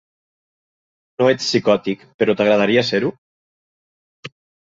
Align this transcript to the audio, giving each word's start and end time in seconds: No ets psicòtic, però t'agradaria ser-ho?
No 1.21 1.27
ets 1.33 1.49
psicòtic, 1.49 2.07
però 2.23 2.35
t'agradaria 2.39 2.85
ser-ho? 2.89 3.11